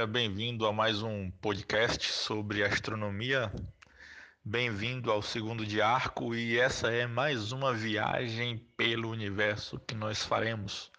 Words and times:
seja 0.00 0.06
bem-vindo 0.06 0.66
a 0.66 0.72
mais 0.72 1.02
um 1.02 1.30
podcast 1.30 2.10
sobre 2.10 2.64
astronomia. 2.64 3.52
Bem-vindo 4.42 5.12
ao 5.12 5.20
segundo 5.20 5.66
de 5.66 5.82
arco 5.82 6.34
e 6.34 6.58
essa 6.58 6.90
é 6.90 7.06
mais 7.06 7.52
uma 7.52 7.74
viagem 7.74 8.56
pelo 8.78 9.10
universo 9.10 9.78
que 9.80 9.94
nós 9.94 10.24
faremos. 10.24 10.90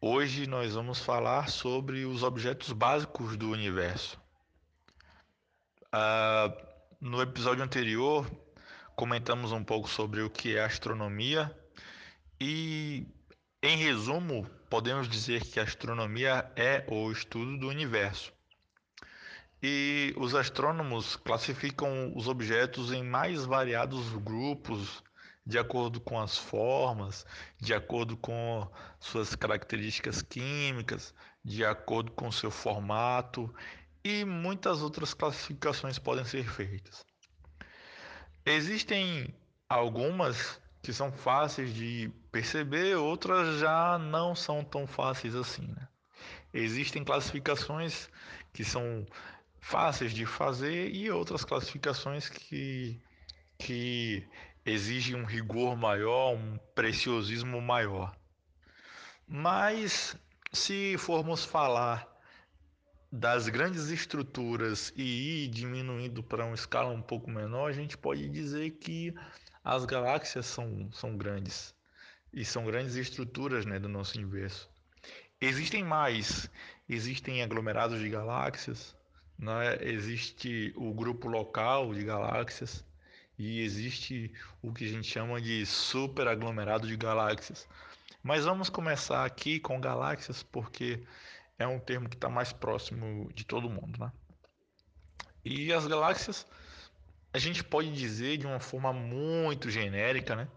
Hoje 0.00 0.46
nós 0.46 0.74
vamos 0.74 1.00
falar 1.00 1.48
sobre 1.48 2.04
os 2.04 2.22
objetos 2.22 2.70
básicos 2.70 3.36
do 3.36 3.50
universo. 3.50 4.16
Uh, 5.86 6.54
no 7.00 7.20
episódio 7.20 7.64
anterior 7.64 8.30
comentamos 8.94 9.50
um 9.50 9.64
pouco 9.64 9.88
sobre 9.88 10.22
o 10.22 10.30
que 10.30 10.56
é 10.56 10.62
astronomia 10.62 11.50
e, 12.40 13.04
em 13.62 13.76
resumo, 13.76 14.46
podemos 14.68 15.08
dizer 15.08 15.44
que 15.44 15.58
a 15.58 15.62
astronomia 15.62 16.50
é 16.56 16.84
o 16.88 17.10
estudo 17.10 17.58
do 17.58 17.68
universo. 17.68 18.32
E 19.62 20.14
os 20.16 20.34
astrônomos 20.34 21.16
classificam 21.16 22.12
os 22.14 22.28
objetos 22.28 22.92
em 22.92 23.02
mais 23.02 23.44
variados 23.44 24.12
grupos, 24.12 25.02
de 25.44 25.58
acordo 25.58 26.00
com 26.00 26.20
as 26.20 26.36
formas, 26.36 27.24
de 27.58 27.72
acordo 27.72 28.16
com 28.16 28.68
suas 29.00 29.34
características 29.34 30.20
químicas, 30.20 31.14
de 31.44 31.64
acordo 31.64 32.10
com 32.12 32.30
seu 32.30 32.50
formato 32.50 33.52
e 34.04 34.24
muitas 34.24 34.82
outras 34.82 35.14
classificações 35.14 35.98
podem 35.98 36.24
ser 36.24 36.48
feitas. 36.48 37.04
Existem 38.44 39.34
algumas 39.68 40.60
que 40.86 40.92
são 40.92 41.10
fáceis 41.10 41.74
de 41.74 42.12
perceber, 42.30 42.94
outras 42.94 43.58
já 43.58 43.98
não 43.98 44.36
são 44.36 44.62
tão 44.62 44.86
fáceis 44.86 45.34
assim. 45.34 45.66
Né? 45.66 45.88
Existem 46.54 47.02
classificações 47.02 48.08
que 48.52 48.62
são 48.62 49.04
fáceis 49.58 50.12
de 50.12 50.24
fazer 50.24 50.94
e 50.94 51.10
outras 51.10 51.44
classificações 51.44 52.28
que, 52.28 53.00
que 53.58 54.24
exigem 54.64 55.16
um 55.16 55.24
rigor 55.24 55.76
maior, 55.76 56.36
um 56.36 56.56
preciosismo 56.72 57.60
maior. 57.60 58.16
Mas 59.26 60.16
se 60.52 60.96
formos 60.98 61.44
falar 61.44 62.06
das 63.10 63.48
grandes 63.48 63.88
estruturas 63.88 64.92
e 64.94 65.46
ir 65.46 65.48
diminuindo 65.48 66.22
para 66.22 66.44
uma 66.44 66.54
escala 66.54 66.90
um 66.90 67.02
pouco 67.02 67.28
menor, 67.28 67.70
a 67.70 67.72
gente 67.72 67.98
pode 67.98 68.28
dizer 68.28 68.70
que 68.70 69.12
as 69.66 69.84
galáxias 69.84 70.46
são, 70.46 70.88
são 70.92 71.16
grandes 71.16 71.74
e 72.32 72.44
são 72.44 72.64
grandes 72.64 72.94
estruturas 72.94 73.66
né, 73.66 73.80
do 73.80 73.88
nosso 73.88 74.16
universo. 74.16 74.70
Existem 75.40 75.82
mais, 75.82 76.48
existem 76.88 77.42
aglomerados 77.42 77.98
de 77.98 78.08
galáxias, 78.08 78.94
né? 79.36 79.76
existe 79.80 80.72
o 80.76 80.94
grupo 80.94 81.26
local 81.26 81.92
de 81.92 82.04
galáxias 82.04 82.84
e 83.36 83.60
existe 83.60 84.32
o 84.62 84.72
que 84.72 84.84
a 84.84 84.88
gente 84.88 85.08
chama 85.08 85.40
de 85.40 85.66
superaglomerado 85.66 86.86
de 86.86 86.96
galáxias. 86.96 87.68
Mas 88.22 88.44
vamos 88.44 88.70
começar 88.70 89.24
aqui 89.24 89.58
com 89.58 89.80
galáxias 89.80 90.44
porque 90.44 91.02
é 91.58 91.66
um 91.66 91.80
termo 91.80 92.08
que 92.08 92.14
está 92.14 92.28
mais 92.28 92.52
próximo 92.52 93.32
de 93.34 93.44
todo 93.44 93.68
mundo. 93.68 93.98
Né? 93.98 94.12
E 95.44 95.72
as 95.72 95.88
galáxias 95.88 96.46
a 97.36 97.38
gente 97.38 97.62
pode 97.62 97.92
dizer 97.92 98.38
de 98.38 98.46
uma 98.46 98.58
forma 98.58 98.94
muito 98.94 99.68
genérica, 99.70 100.34
né, 100.34 100.48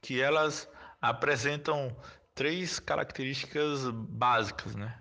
que 0.00 0.22
elas 0.22 0.66
apresentam 0.98 1.94
três 2.34 2.80
características 2.80 3.90
básicas, 3.90 4.74
né, 4.74 4.98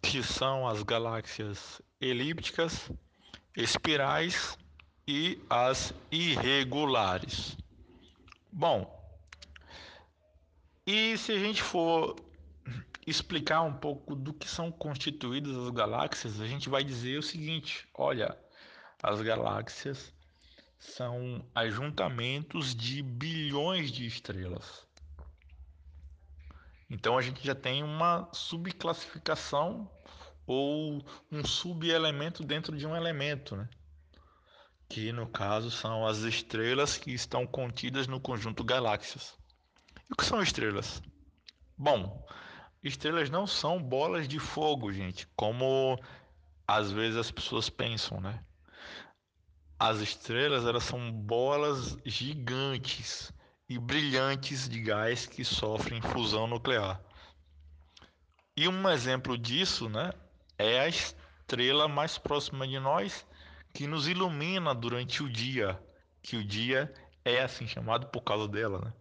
que 0.00 0.22
são 0.22 0.68
as 0.68 0.84
galáxias 0.84 1.82
elípticas, 2.00 2.88
espirais 3.56 4.56
e 5.04 5.42
as 5.50 5.92
irregulares. 6.12 7.56
Bom, 8.52 8.88
e 10.86 11.18
se 11.18 11.32
a 11.32 11.38
gente 11.40 11.60
for 11.60 12.14
explicar 13.04 13.62
um 13.62 13.72
pouco 13.72 14.14
do 14.14 14.32
que 14.32 14.48
são 14.48 14.70
constituídas 14.70 15.56
as 15.56 15.70
galáxias, 15.70 16.40
a 16.40 16.46
gente 16.46 16.68
vai 16.68 16.84
dizer 16.84 17.18
o 17.18 17.22
seguinte: 17.22 17.88
olha, 17.92 18.43
as 19.04 19.20
galáxias 19.20 20.12
são 20.78 21.44
ajuntamentos 21.54 22.74
de 22.74 23.02
bilhões 23.02 23.92
de 23.92 24.06
estrelas. 24.06 24.86
Então 26.88 27.18
a 27.18 27.22
gente 27.22 27.44
já 27.44 27.54
tem 27.54 27.82
uma 27.82 28.28
subclassificação 28.32 29.90
ou 30.46 31.04
um 31.30 31.44
subelemento 31.44 32.42
dentro 32.42 32.76
de 32.76 32.86
um 32.86 32.96
elemento, 32.96 33.56
né? 33.56 33.68
que 34.88 35.12
no 35.12 35.26
caso 35.26 35.70
são 35.70 36.06
as 36.06 36.18
estrelas 36.18 36.96
que 36.96 37.12
estão 37.12 37.46
contidas 37.46 38.06
no 38.06 38.20
conjunto 38.20 38.64
galáxias. 38.64 39.34
E 40.08 40.12
o 40.12 40.16
que 40.16 40.24
são 40.24 40.42
estrelas? 40.42 41.02
Bom, 41.76 42.26
estrelas 42.82 43.28
não 43.28 43.46
são 43.46 43.82
bolas 43.82 44.28
de 44.28 44.38
fogo, 44.38 44.92
gente, 44.92 45.26
como 45.36 45.98
às 46.66 46.90
vezes 46.90 47.18
as 47.18 47.30
pessoas 47.30 47.68
pensam, 47.68 48.20
né? 48.20 48.42
As 49.78 49.98
estrelas 49.98 50.64
elas 50.64 50.84
são 50.84 51.10
bolas 51.10 51.96
gigantes 52.04 53.32
e 53.68 53.78
brilhantes 53.78 54.68
de 54.68 54.80
gás 54.80 55.26
que 55.26 55.44
sofrem 55.44 56.00
fusão 56.00 56.46
nuclear. 56.46 57.00
E 58.56 58.68
um 58.68 58.88
exemplo 58.88 59.36
disso, 59.36 59.88
né, 59.88 60.12
é 60.56 60.80
a 60.80 60.88
estrela 60.88 61.88
mais 61.88 62.16
próxima 62.18 62.68
de 62.68 62.78
nós 62.78 63.26
que 63.72 63.86
nos 63.86 64.06
ilumina 64.06 64.72
durante 64.72 65.22
o 65.22 65.28
dia, 65.28 65.80
que 66.22 66.36
o 66.36 66.44
dia 66.44 66.92
é 67.24 67.42
assim 67.42 67.66
chamado 67.66 68.06
por 68.06 68.22
causa 68.22 68.46
dela, 68.46 68.78
né? 68.78 68.92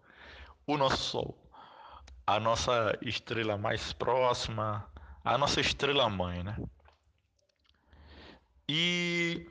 O 0.65 0.77
nosso 0.77 0.97
Sol, 0.97 1.37
a 2.25 2.39
nossa 2.39 2.97
estrela 3.01 3.57
mais 3.57 3.93
próxima, 3.93 4.89
a 5.23 5.37
nossa 5.37 5.61
estrela 5.61 6.09
mãe, 6.09 6.43
né? 6.43 6.57
E 8.67 9.45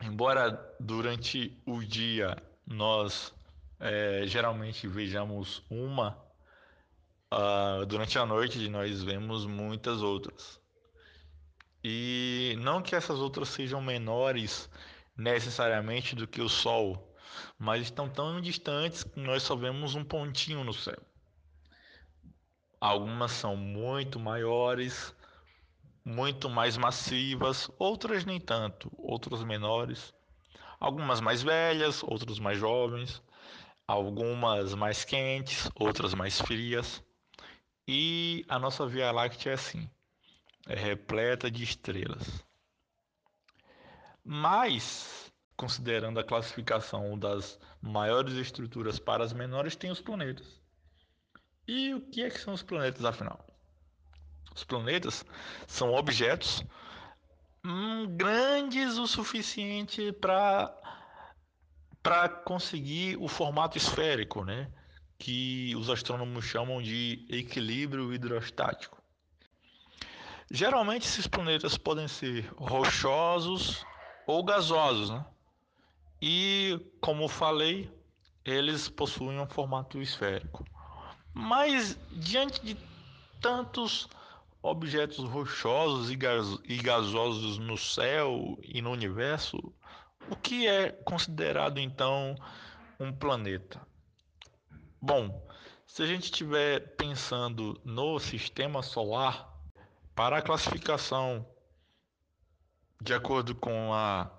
embora 0.00 0.50
durante 0.78 1.56
o 1.64 1.82
dia 1.82 2.36
nós 2.66 3.34
é, 3.78 4.22
geralmente 4.26 4.86
vejamos 4.88 5.62
uma, 5.70 6.18
uh, 7.32 7.84
durante 7.86 8.18
a 8.18 8.26
noite 8.26 8.68
nós 8.68 9.02
vemos 9.02 9.46
muitas 9.46 10.02
outras. 10.02 10.60
E 11.82 12.56
não 12.58 12.82
que 12.82 12.96
essas 12.96 13.18
outras 13.20 13.48
sejam 13.48 13.80
menores 13.80 14.68
necessariamente 15.16 16.16
do 16.16 16.26
que 16.26 16.40
o 16.42 16.48
Sol, 16.48 17.14
mas 17.58 17.82
estão 17.82 18.08
tão 18.08 18.40
distantes 18.40 19.04
que 19.04 19.20
nós 19.20 19.42
só 19.42 19.54
vemos 19.54 19.94
um 19.94 20.04
pontinho 20.04 20.64
no 20.64 20.74
céu. 20.74 21.00
Algumas 22.80 23.32
são 23.32 23.56
muito 23.56 24.18
maiores, 24.18 25.14
muito 26.06 26.48
mais 26.48 26.76
massivas, 26.76 27.68
outras 27.80 28.24
nem 28.24 28.38
tanto, 28.38 28.88
outras 28.96 29.42
menores, 29.42 30.14
algumas 30.78 31.20
mais 31.20 31.42
velhas, 31.42 32.00
outras 32.04 32.38
mais 32.38 32.56
jovens, 32.60 33.20
algumas 33.88 34.72
mais 34.76 35.04
quentes, 35.04 35.68
outras 35.74 36.14
mais 36.14 36.40
frias. 36.40 37.02
E 37.88 38.44
a 38.48 38.56
nossa 38.56 38.86
Via 38.86 39.10
Láctea 39.10 39.50
é 39.50 39.54
assim, 39.54 39.90
é 40.68 40.76
repleta 40.76 41.50
de 41.50 41.64
estrelas. 41.64 42.44
Mas, 44.24 45.32
considerando 45.56 46.20
a 46.20 46.24
classificação 46.24 47.18
das 47.18 47.58
maiores 47.82 48.34
estruturas 48.34 49.00
para 49.00 49.24
as 49.24 49.32
menores, 49.32 49.74
tem 49.74 49.90
os 49.90 50.00
planetas. 50.00 50.62
E 51.66 51.92
o 51.94 52.00
que 52.00 52.22
é 52.22 52.30
que 52.30 52.38
são 52.38 52.54
os 52.54 52.62
planetas 52.62 53.04
afinal? 53.04 53.55
Os 54.56 54.64
planetas 54.64 55.22
são 55.66 55.92
objetos 55.92 56.64
hum, 57.62 58.06
grandes 58.16 58.96
o 58.96 59.06
suficiente 59.06 60.12
para 60.12 60.74
para 62.02 62.28
conseguir 62.28 63.16
o 63.18 63.28
formato 63.28 63.76
esférico, 63.76 64.44
né? 64.44 64.70
Que 65.18 65.74
os 65.76 65.90
astrônomos 65.90 66.44
chamam 66.44 66.80
de 66.80 67.26
equilíbrio 67.28 68.14
hidrostático. 68.14 69.02
Geralmente 70.50 71.06
esses 71.06 71.26
planetas 71.26 71.76
podem 71.76 72.06
ser 72.06 72.48
rochosos 72.56 73.84
ou 74.26 74.42
gasosos, 74.44 75.10
né? 75.10 75.26
E 76.22 76.80
como 77.00 77.28
falei, 77.28 77.92
eles 78.44 78.88
possuem 78.88 79.40
um 79.40 79.48
formato 79.48 80.00
esférico. 80.00 80.64
Mas 81.34 81.98
diante 82.12 82.64
de 82.64 82.76
tantos 83.40 84.08
objetos 84.62 85.18
rochosos 85.18 86.10
e 86.10 86.76
gasosos 86.76 87.58
no 87.58 87.76
céu 87.76 88.58
e 88.62 88.82
no 88.82 88.90
universo, 88.90 89.56
o 90.30 90.36
que 90.36 90.66
é 90.66 90.90
considerado 90.90 91.78
então 91.78 92.34
um 92.98 93.12
planeta? 93.12 93.80
Bom, 95.00 95.46
se 95.86 96.02
a 96.02 96.06
gente 96.06 96.24
estiver 96.24 96.96
pensando 96.96 97.80
no 97.84 98.18
sistema 98.18 98.82
solar, 98.82 99.54
Para 100.16 100.38
a 100.38 100.42
classificação, 100.42 101.46
de 103.02 103.12
acordo 103.12 103.54
com 103.54 103.92
a 103.92 104.30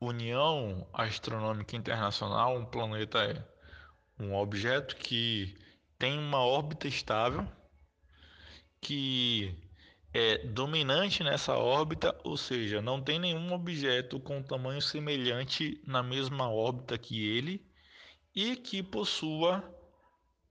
União 0.00 0.88
Astronômica 0.92 1.76
Internacional, 1.76 2.56
um 2.56 2.64
planeta 2.64 3.22
é 3.22 3.46
um 4.18 4.34
objeto 4.34 4.96
que 4.96 5.56
tem 5.96 6.18
uma 6.18 6.40
órbita 6.40 6.88
estável, 6.88 7.46
que 8.80 9.56
é 10.12 10.38
dominante 10.38 11.22
nessa 11.22 11.56
órbita, 11.56 12.18
ou 12.24 12.36
seja, 12.36 12.80
não 12.80 13.00
tem 13.02 13.18
nenhum 13.18 13.52
objeto 13.52 14.18
com 14.18 14.42
tamanho 14.42 14.80
semelhante 14.80 15.80
na 15.86 16.02
mesma 16.02 16.50
órbita 16.50 16.96
que 16.96 17.26
ele 17.28 17.66
e 18.34 18.56
que 18.56 18.82
possua 18.82 19.62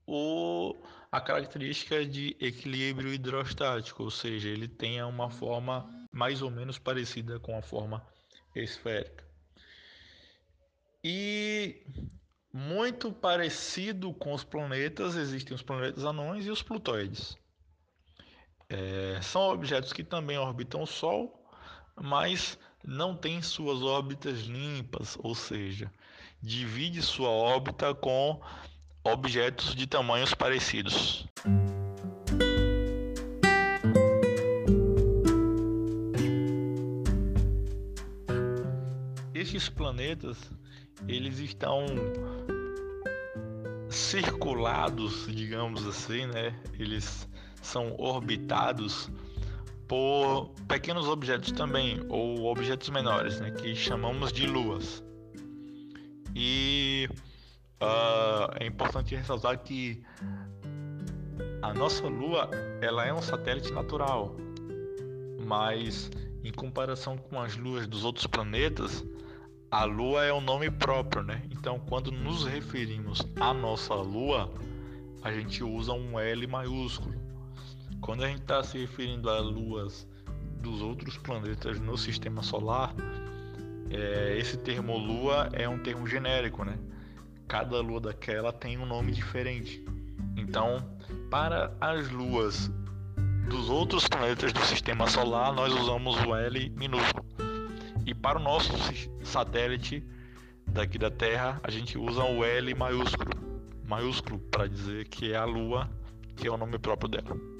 o, 0.05 0.75
a 1.11 1.19
característica 1.19 2.05
de 2.05 2.35
equilíbrio 2.39 3.13
hidrostático, 3.13 4.03
ou 4.03 4.11
seja, 4.11 4.49
ele 4.49 4.67
tenha 4.67 5.07
uma 5.07 5.29
forma 5.29 5.89
mais 6.11 6.41
ou 6.41 6.49
menos 6.49 6.77
parecida 6.77 7.39
com 7.39 7.57
a 7.57 7.61
forma 7.61 8.05
esférica. 8.55 9.25
E 11.03 11.83
muito 12.53 13.11
parecido 13.11 14.13
com 14.13 14.33
os 14.33 14.43
planetas, 14.43 15.15
existem 15.15 15.55
os 15.55 15.61
planetas 15.61 16.03
anões 16.03 16.45
e 16.45 16.49
os 16.49 16.61
plutóides. 16.61 17.37
É, 18.69 19.19
são 19.21 19.43
objetos 19.43 19.93
que 19.93 20.03
também 20.03 20.37
orbitam 20.37 20.83
o 20.83 20.87
Sol, 20.87 21.41
mas 21.95 22.59
não 22.83 23.15
têm 23.15 23.41
suas 23.41 23.81
órbitas 23.81 24.41
limpas, 24.41 25.17
ou 25.21 25.33
seja, 25.33 25.91
divide 26.41 27.01
sua 27.01 27.29
órbita 27.29 27.95
com 27.95 28.41
objetos 29.03 29.73
de 29.73 29.87
tamanhos 29.87 30.33
parecidos. 30.33 31.25
Estes 39.33 39.69
planetas, 39.69 40.51
eles 41.07 41.39
estão 41.39 41.85
circulados, 43.89 45.25
digamos 45.33 45.87
assim, 45.87 46.25
né? 46.25 46.53
Eles 46.77 47.27
são 47.67 47.93
orbitados 47.97 49.11
por 49.87 50.51
pequenos 50.67 51.07
objetos 51.07 51.51
também, 51.51 52.01
ou 52.09 52.45
objetos 52.45 52.89
menores, 52.89 53.39
né? 53.39 53.51
Que 53.51 53.75
chamamos 53.75 54.31
de 54.31 54.47
luas. 54.47 55.03
E 56.35 57.09
uh, 57.81 58.51
é 58.59 58.65
importante 58.65 59.15
ressaltar 59.15 59.57
que 59.59 60.01
a 61.61 61.73
nossa 61.73 62.07
Lua 62.07 62.49
ela 62.81 63.05
é 63.05 63.13
um 63.13 63.21
satélite 63.21 63.71
natural, 63.71 64.35
mas 65.45 66.09
em 66.43 66.51
comparação 66.51 67.17
com 67.17 67.39
as 67.39 67.55
luas 67.57 67.87
dos 67.87 68.05
outros 68.05 68.27
planetas, 68.27 69.05
a 69.69 69.83
Lua 69.83 70.23
é 70.23 70.33
um 70.33 70.41
nome 70.41 70.69
próprio, 70.71 71.23
né? 71.23 71.43
Então, 71.51 71.79
quando 71.79 72.11
nos 72.11 72.45
referimos 72.45 73.21
à 73.39 73.53
nossa 73.53 73.93
Lua, 73.93 74.53
a 75.21 75.31
gente 75.31 75.63
usa 75.63 75.91
um 75.91 76.19
L 76.19 76.47
maiúsculo. 76.47 77.26
Quando 78.07 78.23
a 78.23 78.29
gente 78.29 78.39
está 78.39 78.63
se 78.63 78.77
referindo 78.77 79.29
a 79.29 79.41
luas 79.41 80.07
dos 80.61 80.81
outros 80.81 81.17
planetas 81.17 81.77
no 81.77 81.97
Sistema 81.97 82.41
Solar, 82.41 82.95
é, 83.89 84.37
esse 84.37 84.55
termo 84.59 84.97
Lua 84.97 85.49
é 85.51 85.67
um 85.67 85.77
termo 85.77 86.07
genérico, 86.07 86.63
né? 86.63 86.79
Cada 87.49 87.81
lua 87.81 87.99
daquela 87.99 88.53
tem 88.53 88.77
um 88.77 88.85
nome 88.85 89.11
diferente. 89.11 89.83
Então, 90.37 90.77
para 91.29 91.75
as 91.81 92.09
luas 92.09 92.71
dos 93.49 93.69
outros 93.69 94.07
planetas 94.07 94.53
do 94.53 94.61
Sistema 94.61 95.05
Solar, 95.09 95.51
nós 95.51 95.73
usamos 95.73 96.15
o 96.23 96.33
L 96.33 96.69
minúsculo. 96.77 97.25
E 98.05 98.13
para 98.13 98.39
o 98.39 98.41
nosso 98.41 98.71
satélite 99.21 100.01
daqui 100.65 100.97
da 100.97 101.11
Terra, 101.11 101.59
a 101.61 101.69
gente 101.69 101.97
usa 101.97 102.23
o 102.23 102.41
L 102.45 102.73
maiúsculo, 102.73 103.31
maiúsculo 103.85 104.39
para 104.49 104.65
dizer 104.65 105.09
que 105.09 105.33
é 105.33 105.35
a 105.35 105.43
Lua, 105.43 105.89
que 106.37 106.47
é 106.47 106.49
o 106.49 106.55
nome 106.55 106.79
próprio 106.79 107.09
dela. 107.09 107.56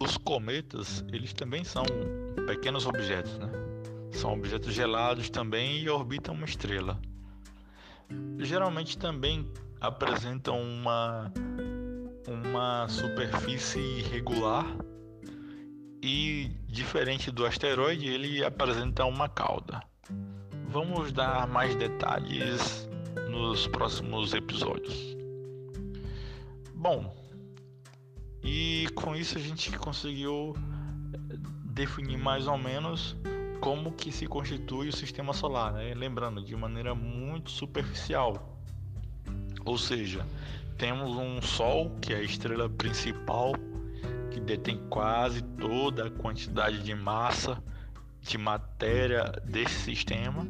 Os 0.00 0.16
cometas, 0.18 1.04
eles 1.12 1.32
também 1.32 1.64
são 1.64 1.84
pequenos 2.46 2.86
objetos, 2.86 3.38
né? 3.38 3.50
São 4.12 4.32
objetos 4.32 4.72
gelados 4.72 5.28
também 5.30 5.82
e 5.82 5.90
orbitam 5.90 6.34
uma 6.34 6.44
estrela 6.44 6.98
geralmente 8.38 8.96
também 8.98 9.50
apresentam 9.80 10.60
uma, 10.60 11.32
uma 12.26 12.88
superfície 12.88 13.80
irregular 13.80 14.66
e 16.06 16.52
diferente 16.68 17.32
do 17.32 17.44
asteroide 17.44 18.06
ele 18.06 18.44
apresenta 18.44 19.04
uma 19.04 19.28
cauda. 19.28 19.82
Vamos 20.68 21.10
dar 21.10 21.48
mais 21.48 21.74
detalhes 21.74 22.88
nos 23.28 23.66
próximos 23.66 24.32
episódios. 24.32 25.16
Bom, 26.72 27.12
e 28.40 28.86
com 28.94 29.16
isso 29.16 29.36
a 29.36 29.40
gente 29.40 29.76
conseguiu 29.78 30.54
definir 31.64 32.18
mais 32.18 32.46
ou 32.46 32.56
menos 32.56 33.16
como 33.60 33.90
que 33.90 34.12
se 34.12 34.28
constitui 34.28 34.88
o 34.88 34.92
sistema 34.92 35.32
solar, 35.32 35.72
né? 35.72 35.92
lembrando 35.92 36.40
de 36.40 36.54
maneira 36.54 36.94
muito 36.94 37.50
superficial. 37.50 38.56
Ou 39.64 39.76
seja, 39.76 40.24
temos 40.78 41.16
um 41.16 41.42
Sol 41.42 41.90
que 42.00 42.14
é 42.14 42.18
a 42.18 42.22
estrela 42.22 42.68
principal 42.68 43.54
que 44.36 44.40
detém 44.40 44.78
quase 44.90 45.40
toda 45.40 46.08
a 46.08 46.10
quantidade 46.10 46.82
de 46.82 46.94
massa 46.94 47.56
de 48.20 48.36
matéria 48.36 49.24
desse 49.46 49.80
sistema. 49.80 50.46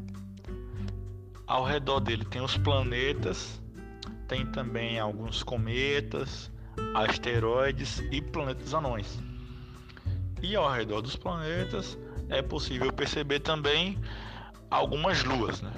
Ao 1.46 1.64
redor 1.64 2.00
dele 2.00 2.24
tem 2.24 2.42
os 2.42 2.56
planetas, 2.56 3.62
tem 4.26 4.44
também 4.46 4.98
alguns 4.98 5.44
cometas, 5.44 6.50
asteroides 6.96 8.00
e 8.10 8.20
planetas 8.20 8.74
anões. 8.74 9.22
E 10.42 10.56
ao 10.56 10.68
redor 10.68 11.00
dos 11.00 11.14
planetas 11.14 11.96
é 12.28 12.42
possível 12.42 12.92
perceber 12.92 13.38
também 13.38 14.00
algumas 14.68 15.22
luas, 15.22 15.62
né? 15.62 15.72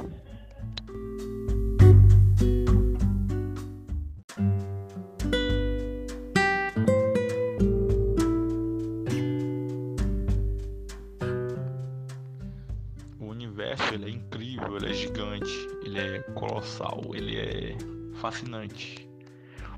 Ele 13.93 14.07
é 14.07 14.11
incrível, 14.11 14.77
ele 14.77 14.91
é 14.91 14.95
gigante, 14.95 15.69
ele 15.85 15.99
é 15.99 16.21
colossal, 16.35 17.03
ele 17.15 17.37
é 17.37 17.77
fascinante. 18.15 19.09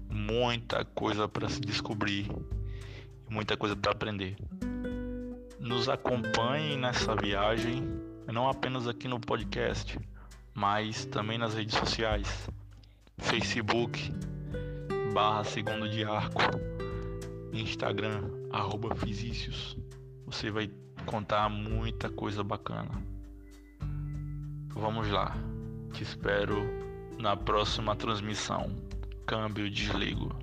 Muita 0.08 0.84
coisa 0.84 1.28
para 1.28 1.48
se 1.48 1.60
descobrir, 1.60 2.28
muita 3.28 3.56
coisa 3.56 3.76
para 3.76 3.92
aprender 3.92 4.36
nos 5.60 5.88
acompanhem 5.90 6.78
nessa 6.78 7.14
viagem, 7.14 7.86
não 8.26 8.48
apenas 8.48 8.88
aqui 8.88 9.06
no 9.06 9.20
podcast, 9.20 10.00
mas 10.54 11.04
também 11.04 11.36
nas 11.36 11.54
redes 11.54 11.78
sociais, 11.78 12.48
Facebook, 13.18 14.10
barra 15.12 15.44
segundo 15.44 15.88
de 15.88 16.02
arco, 16.02 16.40
Instagram, 17.52 18.22
arroba 18.50 18.94
Fisícios. 18.94 19.76
Você 20.24 20.50
vai 20.50 20.70
contar 21.04 21.48
muita 21.50 22.08
coisa 22.08 22.42
bacana. 22.42 22.90
Vamos 24.80 25.10
lá. 25.10 25.36
Te 25.92 26.02
espero 26.02 26.56
na 27.18 27.36
próxima 27.36 27.94
transmissão. 27.94 28.74
Câmbio 29.26 29.70
desligo. 29.70 30.34